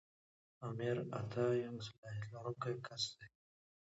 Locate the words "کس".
2.85-3.03